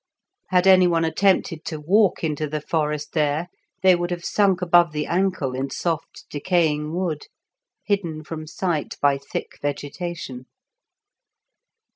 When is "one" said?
0.87-1.05